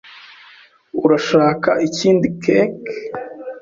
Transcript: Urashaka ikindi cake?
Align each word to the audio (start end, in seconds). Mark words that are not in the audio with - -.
Urashaka 1.03 1.69
ikindi 1.87 2.27
cake? 2.43 2.59